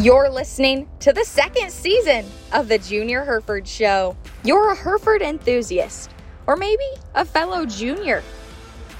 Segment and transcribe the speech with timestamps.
[0.00, 4.16] You're listening to the second season of the Junior Hereford Show.
[4.44, 6.12] You're a Hereford enthusiast,
[6.46, 6.84] or maybe
[7.16, 8.22] a fellow junior.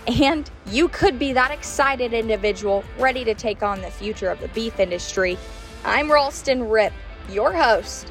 [0.09, 4.49] And you could be that excited individual ready to take on the future of the
[4.49, 5.39] beef industry.
[5.85, 6.93] I'm Ralston Rip,
[7.31, 8.11] your host.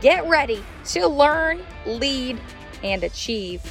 [0.00, 2.40] Get ready to learn, lead,
[2.82, 3.62] and achieve.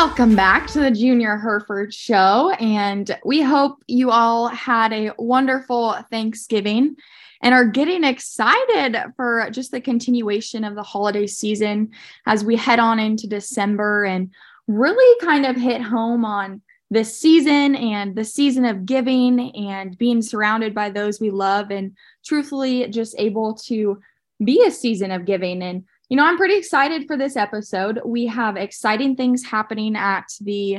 [0.00, 2.52] Welcome back to the Junior Hereford Show.
[2.60, 6.94] And we hope you all had a wonderful Thanksgiving
[7.42, 11.90] and are getting excited for just the continuation of the holiday season
[12.26, 14.30] as we head on into December and
[14.68, 16.62] really kind of hit home on
[16.92, 21.96] this season and the season of giving and being surrounded by those we love and
[22.24, 24.00] truthfully just able to
[24.44, 28.00] be a season of giving and you know, I'm pretty excited for this episode.
[28.04, 30.78] We have exciting things happening at the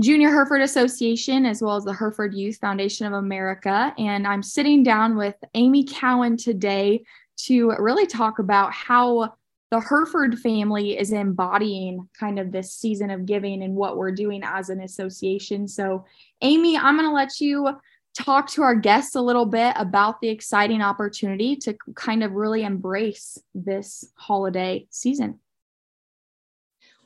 [0.00, 3.94] Junior Hereford Association as well as the Hereford Youth Foundation of America.
[3.98, 7.04] And I'm sitting down with Amy Cowan today
[7.46, 9.34] to really talk about how
[9.70, 14.42] the Hereford family is embodying kind of this season of giving and what we're doing
[14.44, 15.68] as an association.
[15.68, 16.04] So,
[16.40, 17.76] Amy, I'm going to let you
[18.14, 22.62] talk to our guests a little bit about the exciting opportunity to kind of really
[22.62, 25.40] embrace this holiday season.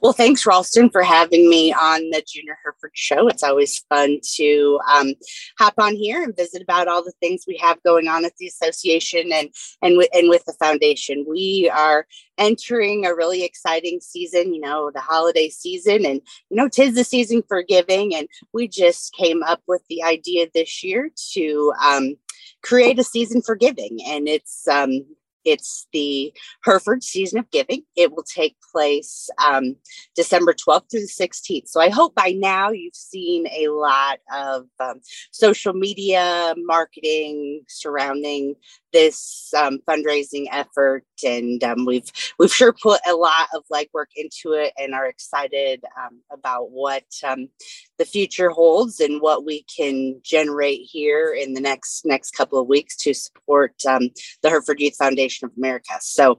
[0.00, 3.26] Well, thanks, Ralston, for having me on the Junior Hereford Show.
[3.26, 5.14] It's always fun to um,
[5.58, 8.46] hop on here and visit about all the things we have going on at the
[8.46, 9.48] association and
[9.82, 11.24] and with and with the foundation.
[11.28, 14.54] We are entering a really exciting season.
[14.54, 18.14] You know, the holiday season, and you know, tis the season for giving.
[18.14, 22.14] And we just came up with the idea this year to um,
[22.62, 25.04] create a season for giving, and it's um,
[25.48, 26.32] it's the
[26.64, 27.82] Hereford Season of Giving.
[27.96, 29.76] It will take place um,
[30.14, 31.68] December 12th through the 16th.
[31.68, 38.54] So I hope by now you've seen a lot of um, social media marketing surrounding
[38.92, 44.52] this um, fundraising effort, and um, we've we've sure put a lot of legwork into
[44.52, 47.48] it, and are excited um, about what um,
[47.98, 52.66] the future holds and what we can generate here in the next next couple of
[52.66, 54.10] weeks to support um,
[54.42, 55.94] the Hereford Youth Foundation of America.
[56.00, 56.38] So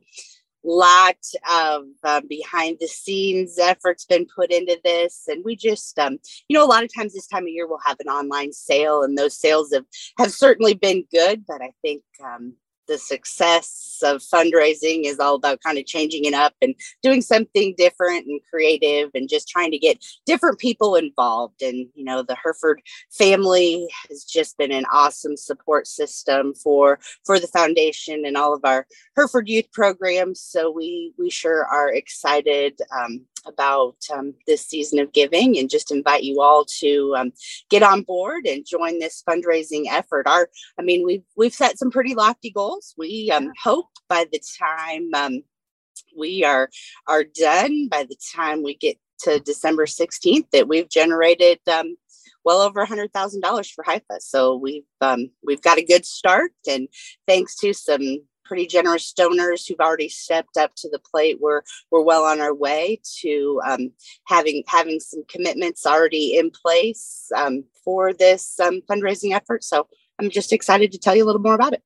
[0.63, 1.15] lot
[1.49, 6.57] of uh, behind the scenes efforts been put into this and we just um, you
[6.57, 9.17] know a lot of times this time of year we'll have an online sale and
[9.17, 9.85] those sales have
[10.17, 12.53] have certainly been good but i think um,
[12.89, 16.73] the success of fundraising is all about kind of changing it up and
[17.03, 21.61] doing something different and creative and just trying to get different people involved.
[21.61, 27.39] And, you know, the Hereford family has just been an awesome support system for for
[27.39, 30.41] the foundation and all of our Hereford youth programs.
[30.41, 35.91] So we we sure are excited um, about um, this season of giving and just
[35.91, 37.31] invite you all to um,
[37.69, 40.27] get on board and join this fundraising effort.
[40.27, 42.93] Our, I mean, we've we've set some pretty lofty goals.
[42.97, 45.43] We um, hope by the time um,
[46.17, 46.69] we are
[47.07, 51.95] are done, by the time we get to December 16th, that we've generated um,
[52.45, 54.19] well over a hundred thousand dollars for HYFA.
[54.19, 56.87] So we've um, we've got a good start, and
[57.27, 61.37] thanks to some pretty generous donors who've already stepped up to the plate.
[61.39, 61.61] We're
[61.91, 63.91] we're well on our way to um,
[64.25, 69.63] having having some commitments already in place um, for this um, fundraising effort.
[69.63, 69.87] So
[70.19, 71.83] I'm just excited to tell you a little more about it.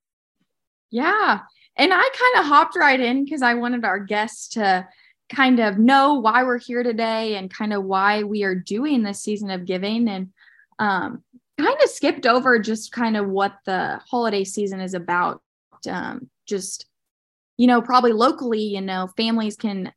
[0.90, 1.42] Yeah,
[1.76, 4.88] and I kind of hopped right in because I wanted our guests to
[5.30, 9.22] kind of know why we're here today and kind of why we are doing this
[9.22, 10.30] season of giving and
[10.80, 11.24] um,
[11.60, 15.42] kind of skipped over just kind of what the holiday season is about
[15.90, 16.86] um, just
[17.58, 19.92] you know probably locally you know families can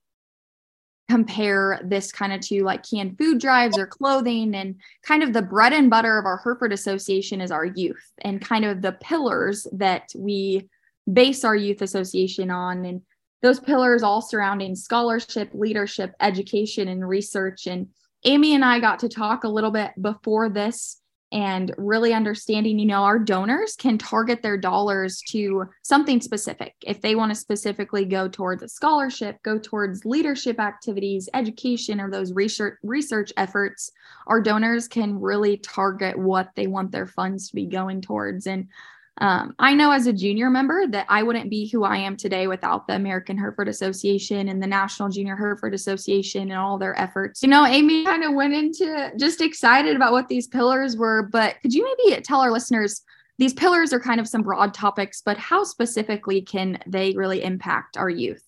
[1.08, 5.42] compare this kind of to like canned food drives or clothing and kind of the
[5.42, 9.66] bread and butter of our Hereford Association is our youth and kind of the pillars
[9.72, 10.68] that we
[11.12, 12.84] base our youth association on.
[12.84, 13.02] And
[13.42, 17.66] those pillars all surrounding scholarship, leadership, education and research.
[17.66, 17.88] And
[18.25, 21.00] Amy and I got to talk a little bit before this
[21.32, 26.75] and really understanding, you know, our donors can target their dollars to something specific.
[26.82, 32.11] If they want to specifically go towards a scholarship, go towards leadership activities, education, or
[32.11, 33.90] those research research efforts,
[34.28, 38.46] our donors can really target what they want their funds to be going towards.
[38.46, 38.69] And
[39.18, 42.46] um, I know as a junior member that I wouldn't be who I am today
[42.46, 47.42] without the American Hereford Association and the National Junior Hereford Association and all their efforts.
[47.42, 51.56] You know, Amy kind of went into just excited about what these pillars were, but
[51.62, 53.02] could you maybe tell our listeners
[53.38, 57.96] these pillars are kind of some broad topics, but how specifically can they really impact
[57.96, 58.45] our youth?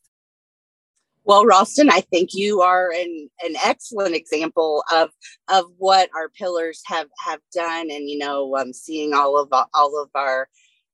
[1.29, 5.11] Well, Ralston, I think you are an, an excellent example of
[5.49, 10.03] of what our pillars have have done, and you know, um, seeing all of all
[10.03, 10.49] of our,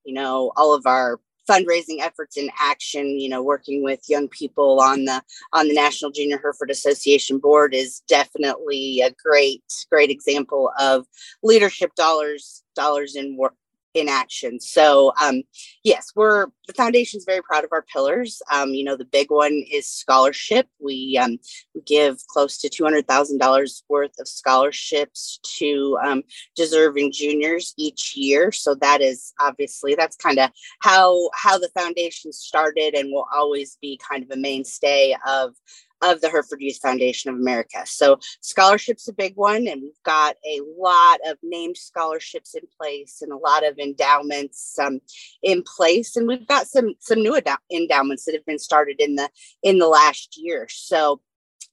[0.05, 4.81] you know, all of our fundraising efforts in action you know working with young people
[4.81, 5.23] on the
[5.53, 11.07] on the national junior hereford association board is definitely a great great example of
[11.43, 13.55] leadership dollars dollars in work
[13.95, 14.61] in action.
[14.61, 15.43] So um,
[15.85, 18.41] yes, we're the foundation is very proud of our pillars.
[18.51, 20.67] Um, you know, the big one is scholarship.
[20.81, 21.39] We, um,
[21.75, 26.23] we give close to two hundred thousand dollars worth of scholarships to um,
[26.57, 28.51] deserving juniors each year.
[28.51, 30.51] So that is obviously that's kind of
[30.81, 35.55] how how the foundation started and will always be kind of a mainstay of
[36.05, 37.83] of the Hereford Youth Foundation of America.
[37.87, 43.23] So scholarship's a big one, and we've got a lot of named scholarships in place
[43.23, 45.01] and a lot of endowments um,
[45.43, 47.39] in place, and we've got some some new
[47.71, 49.29] endowments that have been started in the
[49.63, 50.67] in the last year.
[50.69, 51.21] So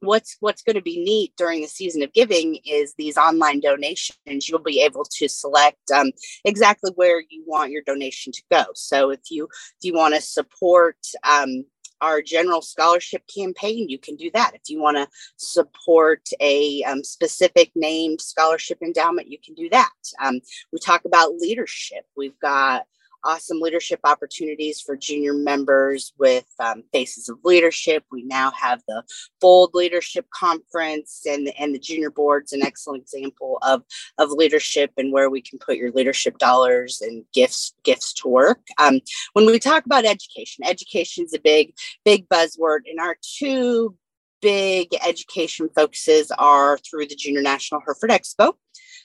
[0.01, 4.49] what's what's going to be neat during the season of giving is these online donations
[4.49, 6.11] you'll be able to select um,
[6.43, 10.21] exactly where you want your donation to go so if you if you want to
[10.21, 11.63] support um,
[12.01, 14.51] our general scholarship campaign, you can do that.
[14.53, 15.07] If you want to
[15.37, 19.91] support a um, specific named scholarship endowment, you can do that.
[20.21, 22.05] Um, we talk about leadership.
[22.17, 22.85] We've got
[23.23, 28.03] awesome leadership opportunities for junior members with um, Faces of Leadership.
[28.11, 29.03] We now have the
[29.39, 33.83] Bold Leadership Conference, and, and the junior board's an excellent example of,
[34.17, 38.61] of leadership and where we can put your leadership dollars and gifts gifts to work.
[38.77, 39.01] Um,
[39.33, 41.73] when we talk about education, education is a big
[42.05, 43.95] big buzzword, and our two
[44.41, 48.53] big education focuses are through the Junior National Hereford Expo.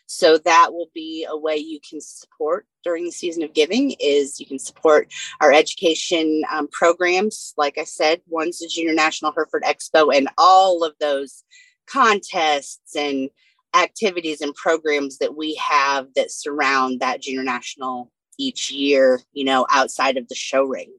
[0.06, 4.38] So that will be a way you can support during the season of giving is
[4.38, 7.53] you can support our education um, programs.
[7.56, 11.43] Like I said, one's the Junior National Hereford Expo and all of those
[11.87, 13.31] contests and
[13.75, 19.67] activities and programs that we have that surround that Junior National each year, you know,
[19.70, 20.93] outside of the show ring.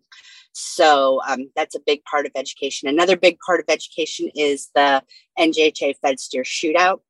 [0.51, 2.89] So um, that's a big part of education.
[2.89, 5.03] Another big part of education is the
[5.37, 7.01] NJHA Fed Steer Shootout.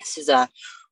[0.00, 0.48] This is a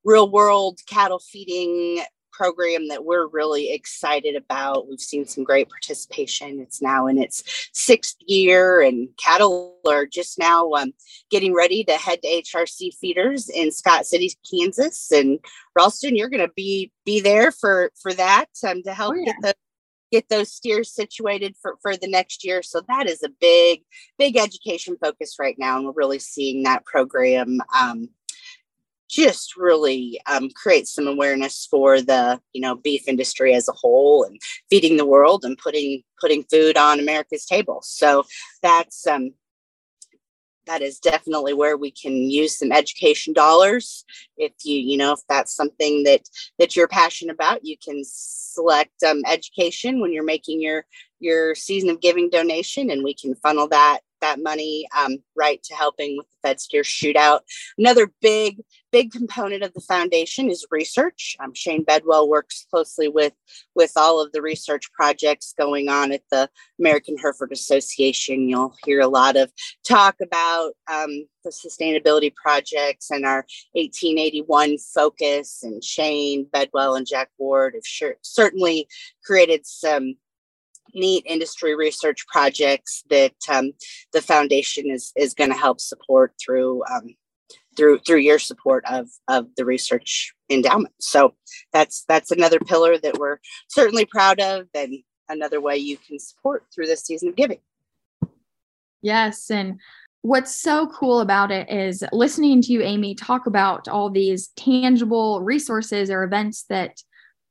[0.06, 4.88] real world cattle feeding program that we're really excited about.
[4.88, 6.60] We've seen some great participation.
[6.60, 7.42] It's now in its
[7.72, 10.92] sixth year, and cattle are just now um,
[11.30, 15.10] getting ready to head to HRC feeders in Scott City, Kansas.
[15.10, 15.40] And
[15.74, 19.32] Ralston, you're going to be be there for for that um, to help oh, yeah.
[19.32, 19.54] get the
[20.12, 22.62] get those steers situated for, for the next year.
[22.62, 23.82] So that is a big,
[24.18, 25.76] big education focus right now.
[25.76, 28.08] And we're really seeing that program um,
[29.08, 34.24] just really um, create some awareness for the you know beef industry as a whole
[34.24, 37.80] and feeding the world and putting putting food on america's table.
[37.82, 38.24] So
[38.62, 39.32] that's um
[40.66, 44.04] that is definitely where we can use some education dollars.
[44.36, 46.22] If you you know if that's something that
[46.58, 50.84] that you're passionate about you can select um, education when you're making your
[51.20, 55.74] your season of giving donation and we can funnel that that money um, right to
[55.74, 57.40] helping with the Fed Steer shootout.
[57.78, 61.36] Another big, big component of the foundation is research.
[61.40, 63.32] Um, Shane Bedwell works closely with
[63.74, 68.48] with all of the research projects going on at the American Hereford Association.
[68.48, 69.52] You'll hear a lot of
[69.86, 75.62] talk about um, the sustainability projects and our 1881 focus.
[75.62, 78.88] And Shane Bedwell and Jack Ward have sure, certainly
[79.24, 80.16] created some
[80.96, 83.72] neat industry research projects that um,
[84.12, 87.14] the foundation is is going to help support through um,
[87.76, 90.94] through through your support of of the research endowment.
[91.00, 91.34] So
[91.72, 93.38] that's that's another pillar that we're
[93.68, 94.94] certainly proud of, and
[95.28, 97.60] another way you can support through this season of giving.
[99.02, 99.78] Yes, and
[100.22, 105.40] what's so cool about it is listening to you, Amy, talk about all these tangible
[105.42, 107.00] resources or events that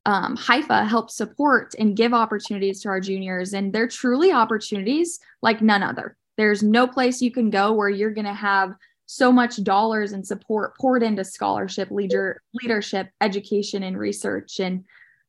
[0.06, 3.54] um, HYFA helps support and give opportunities to our juniors.
[3.54, 6.16] And they're truly opportunities like none other.
[6.38, 8.76] There's no place you can go where you're going to have
[9.08, 14.60] so much dollars and support poured into scholarship, leader, leadership, education, and research.
[14.60, 14.84] And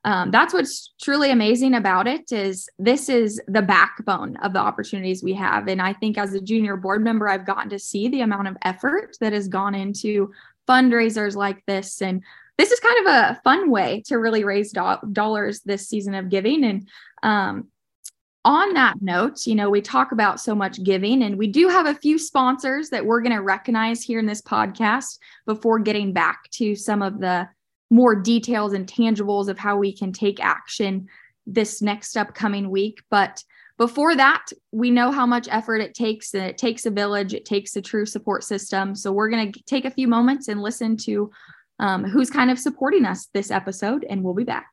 [0.05, 5.23] um, that's what's truly amazing about it is this is the backbone of the opportunities
[5.23, 5.69] we have.
[5.69, 8.57] And I think as a junior board member, I've gotten to see the amount of
[8.63, 10.33] effort that has gone into
[10.69, 12.23] fundraisers like this and
[12.59, 16.31] this is kind of a fun way to really raise do- dollars this season of
[16.31, 16.65] giving.
[16.65, 16.89] And
[17.23, 17.69] um,
[18.45, 21.87] on that note, you know, we talk about so much giving, and we do have
[21.87, 26.49] a few sponsors that we're going to recognize here in this podcast before getting back
[26.53, 27.49] to some of the
[27.91, 31.09] more details and tangibles of how we can take action
[31.47, 33.03] this next upcoming week.
[33.11, 33.43] But
[33.79, 37.45] before that, we know how much effort it takes, and it takes a village, it
[37.45, 38.95] takes a true support system.
[38.95, 41.31] So we're going to take a few moments and listen to
[41.79, 44.67] um, who's kind of supporting us this episode, and we'll be back.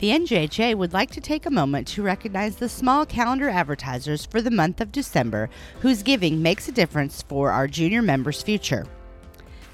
[0.00, 4.42] The NJHA would like to take a moment to recognize the small calendar advertisers for
[4.42, 5.48] the month of December
[5.80, 8.86] whose giving makes a difference for our junior members' future.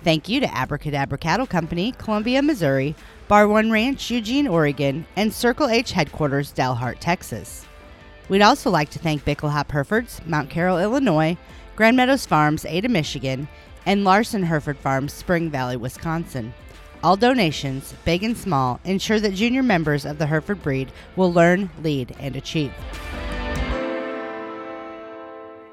[0.05, 2.95] Thank you to Abracadabra Cattle Company, Columbia, Missouri,
[3.27, 7.67] Bar One Ranch, Eugene, Oregon, and Circle H Headquarters, Dalhart, Texas.
[8.31, 11.37] We'd also like to thank Bickelhaupt Herefords, Mount Carroll, Illinois,
[11.75, 13.49] Grand Meadows Farms, Ada, Michigan,
[13.87, 16.55] and Larson Hereford Farms, Spring Valley, Wisconsin.
[17.03, 21.71] All donations, big and small, ensure that junior members of the Hereford breed will learn,
[21.83, 22.73] lead, and achieve.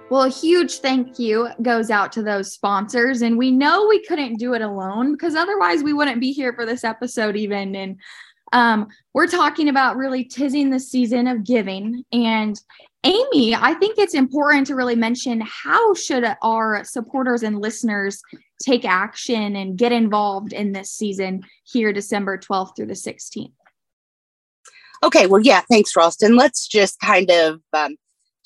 [0.09, 3.21] Well, a huge thank you goes out to those sponsors.
[3.21, 6.65] And we know we couldn't do it alone because otherwise we wouldn't be here for
[6.65, 7.75] this episode, even.
[7.75, 7.99] And
[8.53, 12.03] um, we're talking about really tizing the season of giving.
[12.11, 12.59] And
[13.03, 18.21] Amy, I think it's important to really mention how should our supporters and listeners
[18.61, 23.51] take action and get involved in this season here December 12th through the 16th.
[25.03, 26.35] Okay, well, yeah, thanks, Ralston.
[26.35, 27.97] Let's just kind of um,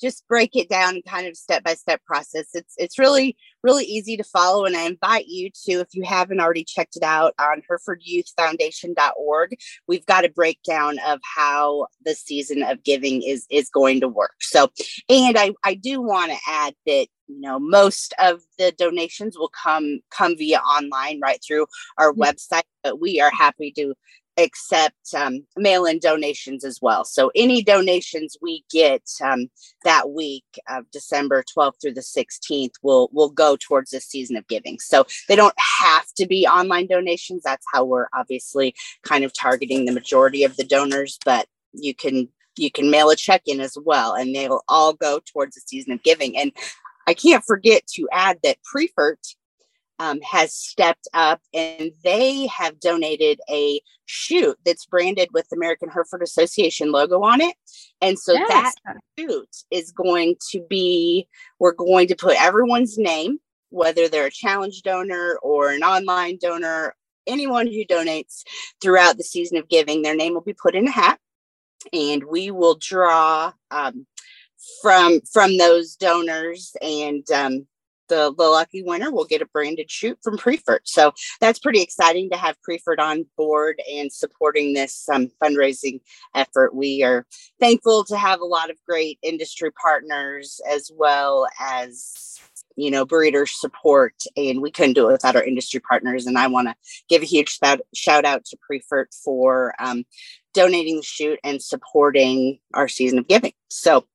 [0.02, 2.48] just break it down kind of step by step process.
[2.54, 6.40] It's it's really really easy to follow, and I invite you to, if you haven't
[6.40, 9.56] already checked it out, on HerefordYouthFoundation.org.
[9.86, 14.34] We've got a breakdown of how the season of giving is is going to work.
[14.40, 14.70] So,
[15.08, 19.50] and I I do want to add that you know most of the donations will
[19.50, 21.66] come come via online right through
[21.98, 22.22] our mm-hmm.
[22.22, 23.94] website but we are happy to
[24.36, 27.04] accept um, mail-in donations as well.
[27.04, 29.48] So any donations we get um,
[29.84, 34.46] that week of December 12th through the 16th will will go towards this season of
[34.48, 34.78] giving.
[34.78, 37.42] So they don't have to be online donations.
[37.42, 42.28] That's how we're obviously kind of targeting the majority of the donors, but you can
[42.56, 45.92] you can mail a check in as well and they'll all go towards the season
[45.92, 46.36] of giving.
[46.36, 46.52] And
[47.06, 49.34] I can't forget to add that Priefert
[49.98, 55.88] um, has stepped up and they have donated a chute that's branded with the American
[55.88, 57.54] Hereford Association logo on it.
[58.00, 58.48] And so yes.
[58.48, 63.38] that chute is going to be, we're going to put everyone's name,
[63.70, 66.94] whether they're a challenge donor or an online donor,
[67.26, 68.42] anyone who donates
[68.80, 71.18] throughout the season of giving, their name will be put in a hat.
[71.92, 74.06] And we will draw um,
[74.80, 77.66] from from those donors and um,
[78.12, 80.80] the, the lucky winner will get a branded chute from Priefert.
[80.84, 86.00] So that's pretty exciting to have Priefert on board and supporting this um, fundraising
[86.34, 86.74] effort.
[86.74, 87.26] We are
[87.58, 92.38] thankful to have a lot of great industry partners as well as
[92.76, 96.46] you know breeder support and we couldn't do it without our industry partners and i
[96.46, 96.74] want to
[97.06, 97.58] give a huge
[97.94, 100.04] shout, out to Priefert for um,
[100.54, 104.06] donating the chute and supporting our season of giving so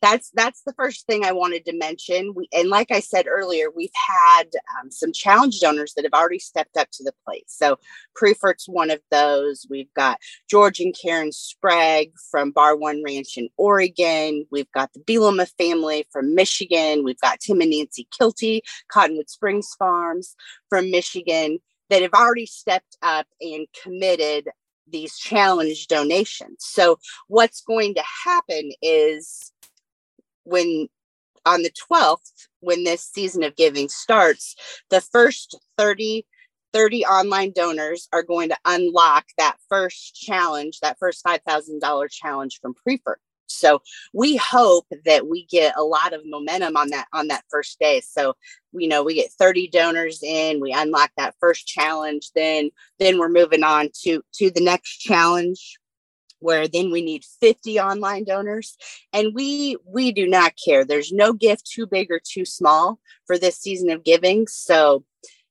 [0.00, 2.32] that's that's the first thing I wanted to mention.
[2.34, 4.44] We, and like I said earlier, we've had
[4.78, 7.44] um, some challenge donors that have already stepped up to the plate.
[7.48, 7.78] So
[8.14, 9.66] Priefert's one of those.
[9.68, 14.46] We've got George and Karen Sprague from Bar One Ranch in Oregon.
[14.50, 17.04] We've got the Bielema family from Michigan.
[17.04, 20.36] We've got Tim and Nancy Kilty, Cottonwood Springs Farms
[20.68, 21.58] from Michigan,
[21.90, 24.48] that have already stepped up and committed
[24.90, 26.58] these challenge donations.
[26.60, 29.52] So what's going to happen is
[30.48, 30.88] when
[31.46, 34.54] on the 12th when this season of giving starts
[34.90, 36.26] the first 30
[36.72, 42.74] 30 online donors are going to unlock that first challenge that first $5000 challenge from
[42.74, 43.16] Priefert
[43.48, 47.78] so we hope that we get a lot of momentum on that on that first
[47.80, 48.00] day.
[48.00, 48.34] So
[48.72, 53.28] you know we get 30 donors in we unlock that first challenge then then we're
[53.28, 55.78] moving on to to the next challenge
[56.40, 58.76] where then we need 50 online donors.
[59.12, 60.84] And we we do not care.
[60.84, 64.46] There's no gift too big or too small for this season of giving.
[64.46, 65.04] So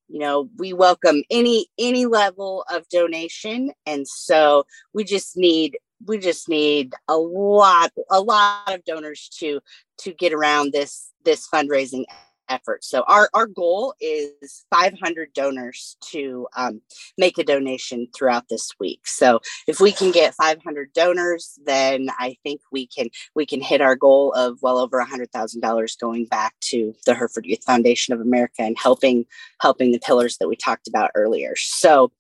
[0.07, 3.71] you know we welcome any any level of donation.
[3.85, 9.59] And so we just need we just need a lot a lot of donors to
[9.99, 12.05] to get around this this fundraising
[12.49, 12.83] effort.
[12.83, 16.81] So our, our goal is 500 donors to um,
[17.17, 19.07] make a donation throughout this week.
[19.07, 23.81] So if we can get 500 donors, then I think we can we can hit
[23.81, 28.61] our goal of well over $100,000 going back to the Hereford Youth Foundation of America
[28.61, 29.25] and helping
[29.61, 31.53] helping the pillars that we talked about earlier.
[31.55, 32.11] So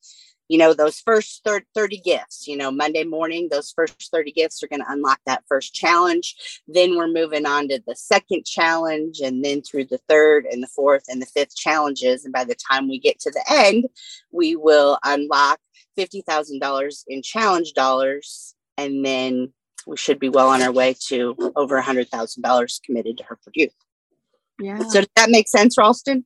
[0.47, 4.67] you know those first 30 gifts you know monday morning those first 30 gifts are
[4.67, 9.43] going to unlock that first challenge then we're moving on to the second challenge and
[9.43, 12.87] then through the third and the fourth and the fifth challenges and by the time
[12.87, 13.85] we get to the end
[14.31, 15.59] we will unlock
[15.97, 18.55] $50,000 in challenge dollars.
[18.77, 19.53] And then
[19.85, 23.73] we should be well on our way to over $100,000 committed to Hereford Youth.
[24.59, 24.79] Yeah.
[24.79, 26.25] So does that make sense, Ralston?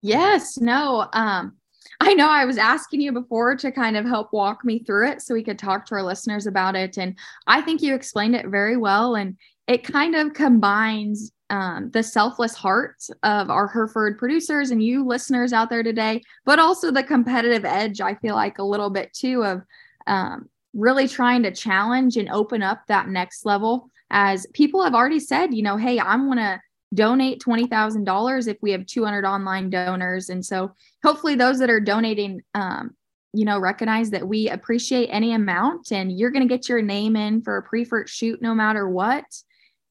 [0.00, 0.58] Yes.
[0.58, 1.08] No.
[1.12, 1.57] Um,
[2.00, 5.20] I know I was asking you before to kind of help walk me through it
[5.20, 6.96] so we could talk to our listeners about it.
[6.96, 9.16] And I think you explained it very well.
[9.16, 9.36] And
[9.66, 15.52] it kind of combines um, the selfless heart of our Hereford producers and you listeners
[15.52, 19.44] out there today, but also the competitive edge, I feel like a little bit too,
[19.44, 19.62] of
[20.06, 23.90] um, really trying to challenge and open up that next level.
[24.10, 26.60] As people have already said, you know, hey, I'm going to
[26.94, 30.30] donate $20,000 if we have 200 online donors.
[30.30, 30.72] And so
[31.04, 32.94] hopefully those that are donating, um,
[33.32, 37.14] you know, recognize that we appreciate any amount and you're going to get your name
[37.14, 39.24] in for a Priefert chute no matter what.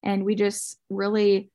[0.02, 1.50] And we just really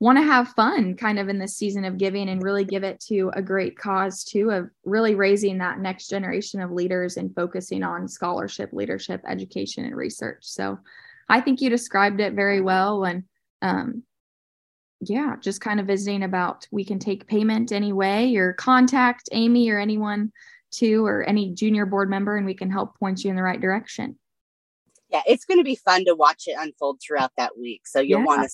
[0.00, 3.00] want to have fun kind of in this season of giving and really give it
[3.00, 7.82] to a great cause too of really raising that next generation of leaders and focusing
[7.82, 10.40] on scholarship, leadership, education, and research.
[10.42, 10.78] So
[11.28, 13.04] I think you described it very well.
[13.04, 13.24] And
[13.62, 14.02] um,
[15.00, 19.78] yeah, just kind of visiting about we can take payment anyway or contact Amy or
[19.78, 20.32] anyone
[20.70, 23.60] too, or any junior board member, and we can help point you in the right
[23.60, 24.18] direction.
[25.10, 27.86] Yeah, it's going to be fun to watch it unfold throughout that week.
[27.86, 28.26] So you'll yeah.
[28.26, 28.48] want to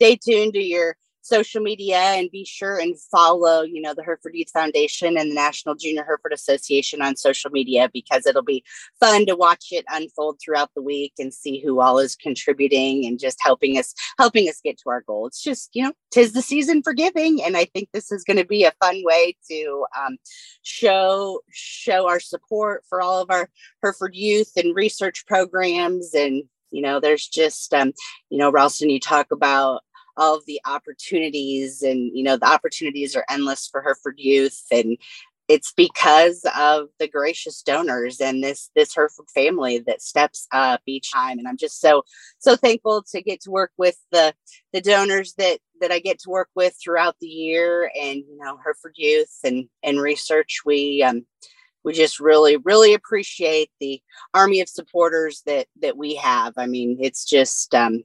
[0.00, 0.96] stay tuned to your
[1.26, 5.34] social media and be sure and follow, you know, the Hereford Youth Foundation and the
[5.34, 8.64] National Junior Hereford Association on social media because it'll be
[9.00, 13.18] fun to watch it unfold throughout the week and see who all is contributing and
[13.18, 15.26] just helping us helping us get to our goal.
[15.26, 17.42] It's just, you know, tis the season for giving.
[17.42, 20.16] And I think this is going to be a fun way to um,
[20.62, 23.48] show show our support for all of our
[23.82, 27.92] Hereford youth and research programs and you know there's just um
[28.28, 29.82] you know ralston you talk about
[30.16, 34.96] all of the opportunities and you know the opportunities are endless for Hereford youth and
[35.48, 41.12] it's because of the gracious donors and this this Hereford family that steps up each
[41.12, 42.02] time and I'm just so
[42.38, 44.34] so thankful to get to work with the
[44.72, 48.58] the donors that that I get to work with throughout the year and you know
[48.62, 51.26] Hereford youth and and research we um
[51.84, 54.02] we just really really appreciate the
[54.34, 56.54] army of supporters that that we have.
[56.56, 58.02] I mean it's just um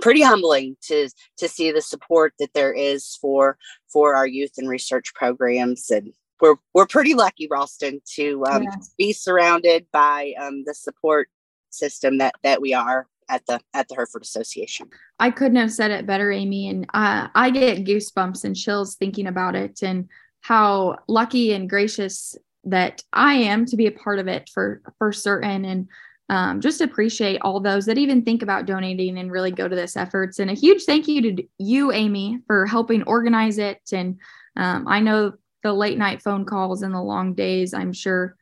[0.00, 3.58] pretty humbling to to see the support that there is for
[3.92, 5.90] for our youth and research programs.
[5.90, 8.94] And we're we're pretty lucky ralston to um, yes.
[8.96, 11.28] be surrounded by um, the support
[11.70, 14.88] system that that we are at the at the hereford association.
[15.18, 16.68] I couldn't have said it better amy.
[16.68, 20.08] And uh, i get goosebumps and chills thinking about it and
[20.40, 25.12] how lucky and gracious that i am to be a part of it for for
[25.12, 25.64] certain.
[25.64, 25.88] And
[26.30, 29.96] um, just appreciate all those that even think about donating and really go to this
[29.96, 30.38] efforts.
[30.38, 33.80] And a huge thank you to you, Amy, for helping organize it.
[33.92, 34.16] And
[34.56, 35.32] um, I know
[35.64, 38.36] the late night phone calls and the long days, I'm sure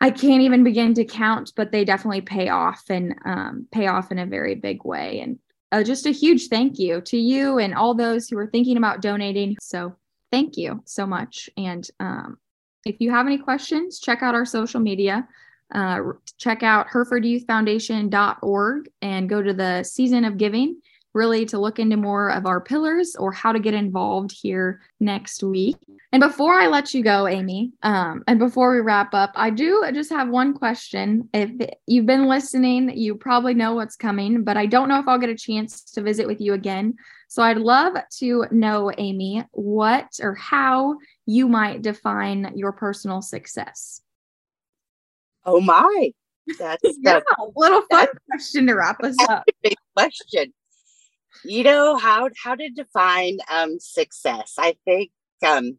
[0.00, 4.12] I can't even begin to count, but they definitely pay off and um, pay off
[4.12, 5.18] in a very big way.
[5.18, 5.40] And
[5.72, 9.02] uh, just a huge thank you to you and all those who are thinking about
[9.02, 9.56] donating.
[9.60, 9.96] So
[10.30, 11.50] thank you so much.
[11.56, 12.38] And um,
[12.86, 15.26] if you have any questions, check out our social media
[15.72, 16.00] uh,
[16.38, 20.80] check out herefordyouthfoundation.org and go to the season of giving
[21.14, 25.42] really to look into more of our pillars or how to get involved here next
[25.42, 25.76] week.
[26.12, 29.84] And before I let you go, Amy, um, and before we wrap up, I do
[29.94, 31.28] just have one question.
[31.32, 31.50] If
[31.86, 35.30] you've been listening, you probably know what's coming, but I don't know if I'll get
[35.30, 36.94] a chance to visit with you again.
[37.28, 40.96] So I'd love to know, Amy, what or how
[41.26, 44.00] you might define your personal success.
[45.44, 46.12] Oh my.
[46.58, 49.44] That's yeah, a little fun question to wrap us up.
[49.62, 50.52] big question.
[51.44, 54.54] You know how how to define um success.
[54.58, 55.10] I think
[55.46, 55.78] um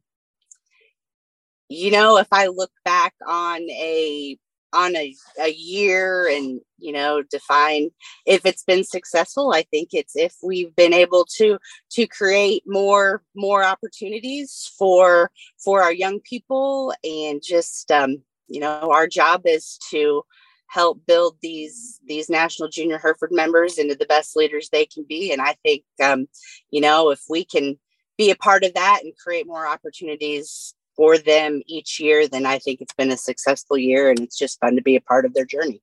[1.70, 4.38] you know if I look back on a
[4.74, 7.90] on a, a year and you know define
[8.26, 11.58] if it's been successful i think it's if we've been able to
[11.90, 18.92] to create more more opportunities for for our young people and just um you know
[18.92, 20.24] our job is to
[20.68, 25.32] help build these these national junior hereford members into the best leaders they can be.
[25.32, 26.28] And i think um,
[26.72, 27.78] you know if we can
[28.18, 32.58] be a part of that and create more opportunities for them each year then i
[32.58, 35.34] think it's been a successful year and it's just fun to be a part of
[35.34, 35.82] their journey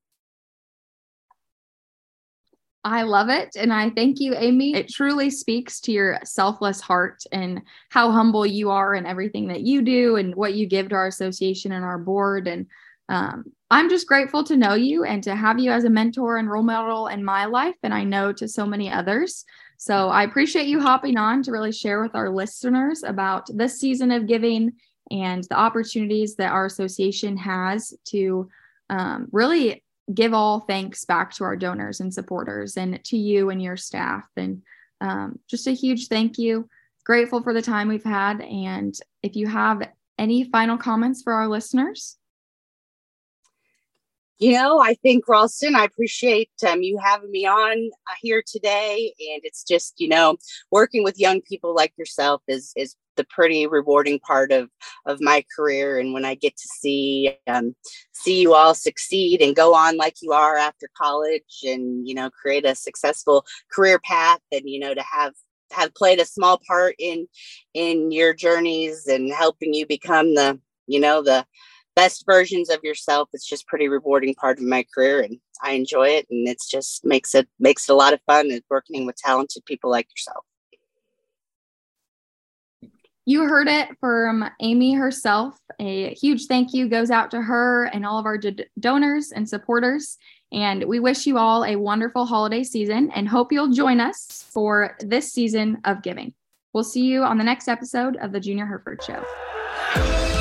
[2.84, 3.54] I love it.
[3.56, 4.74] And I thank you, Amy.
[4.74, 9.60] It truly speaks to your selfless heart and how humble you are and everything that
[9.60, 12.48] you do and what you give to our association and our board.
[12.48, 12.66] And
[13.08, 16.50] um, I'm just grateful to know you and to have you as a mentor and
[16.50, 17.76] role model in my life.
[17.84, 19.44] And I know to so many others.
[19.76, 24.10] So I appreciate you hopping on to really share with our listeners about this season
[24.10, 24.72] of giving
[25.10, 28.48] and the opportunities that our association has to
[28.90, 33.62] um, really give all thanks back to our donors and supporters and to you and
[33.62, 34.24] your staff.
[34.36, 34.62] And
[35.00, 36.68] um, just a huge thank you.
[37.04, 38.40] Grateful for the time we've had.
[38.40, 39.88] And if you have
[40.18, 42.16] any final comments for our listeners?
[44.42, 49.14] You know, I think Ralston, I appreciate um, you having me on uh, here today,
[49.30, 50.36] and it's just you know,
[50.72, 54.68] working with young people like yourself is is the pretty rewarding part of
[55.06, 56.00] of my career.
[56.00, 57.76] And when I get to see um,
[58.10, 62.28] see you all succeed and go on like you are after college, and you know,
[62.28, 65.34] create a successful career path, and you know, to have
[65.70, 67.28] have played a small part in
[67.74, 71.46] in your journeys and helping you become the you know the
[71.94, 73.28] best versions of yourself.
[73.32, 77.04] It's just pretty rewarding part of my career and i enjoy it and it's just
[77.04, 80.44] makes it makes it a lot of fun and working with talented people like yourself.
[83.24, 85.56] You heard it from amy herself.
[85.78, 89.48] A huge thank you goes out to her and all of our d- donors and
[89.48, 90.18] supporters
[90.52, 94.96] and we wish you all a wonderful holiday season and hope you'll join us for
[95.00, 96.34] this season of giving.
[96.74, 100.31] We'll see you on the next episode of the junior hereford show